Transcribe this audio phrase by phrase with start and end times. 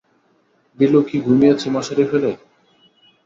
[0.77, 2.31] বিলু কি ঘুমিয়েছি মশারি ফেলে?